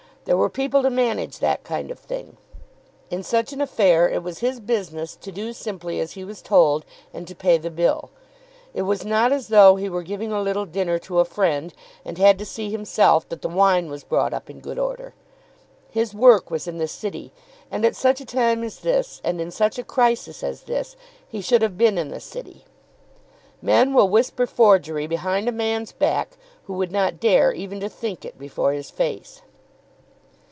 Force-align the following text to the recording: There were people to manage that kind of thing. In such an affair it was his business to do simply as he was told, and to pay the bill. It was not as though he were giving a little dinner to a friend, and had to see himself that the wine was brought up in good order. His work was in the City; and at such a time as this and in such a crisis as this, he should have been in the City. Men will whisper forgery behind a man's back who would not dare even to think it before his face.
There 0.25 0.37
were 0.37 0.51
people 0.51 0.83
to 0.83 0.91
manage 0.91 1.39
that 1.39 1.63
kind 1.63 1.89
of 1.89 1.97
thing. 1.97 2.37
In 3.09 3.23
such 3.23 3.53
an 3.53 3.59
affair 3.59 4.07
it 4.07 4.21
was 4.21 4.37
his 4.37 4.59
business 4.59 5.15
to 5.15 5.31
do 5.31 5.51
simply 5.51 5.99
as 5.99 6.11
he 6.11 6.23
was 6.23 6.43
told, 6.43 6.85
and 7.11 7.27
to 7.27 7.33
pay 7.33 7.57
the 7.57 7.71
bill. 7.71 8.11
It 8.75 8.83
was 8.83 9.03
not 9.03 9.31
as 9.31 9.47
though 9.47 9.77
he 9.77 9.89
were 9.89 10.03
giving 10.03 10.31
a 10.31 10.43
little 10.43 10.67
dinner 10.67 10.99
to 10.99 11.19
a 11.19 11.25
friend, 11.25 11.73
and 12.05 12.19
had 12.19 12.37
to 12.37 12.45
see 12.45 12.69
himself 12.69 13.27
that 13.29 13.41
the 13.41 13.49
wine 13.49 13.89
was 13.89 14.03
brought 14.03 14.31
up 14.31 14.47
in 14.47 14.59
good 14.59 14.77
order. 14.77 15.15
His 15.89 16.13
work 16.13 16.51
was 16.51 16.67
in 16.67 16.77
the 16.77 16.87
City; 16.87 17.33
and 17.71 17.83
at 17.83 17.95
such 17.95 18.21
a 18.21 18.25
time 18.25 18.63
as 18.63 18.77
this 18.81 19.21
and 19.23 19.41
in 19.41 19.49
such 19.49 19.79
a 19.79 19.83
crisis 19.83 20.43
as 20.43 20.61
this, 20.61 20.95
he 21.27 21.41
should 21.41 21.63
have 21.63 21.79
been 21.79 21.97
in 21.97 22.09
the 22.09 22.19
City. 22.19 22.63
Men 23.59 23.91
will 23.91 24.07
whisper 24.07 24.45
forgery 24.45 25.07
behind 25.07 25.49
a 25.49 25.51
man's 25.51 25.91
back 25.91 26.37
who 26.67 26.73
would 26.73 26.91
not 26.91 27.19
dare 27.19 27.51
even 27.53 27.79
to 27.79 27.89
think 27.89 28.23
it 28.23 28.37
before 28.37 28.71
his 28.71 28.91
face. 28.91 29.41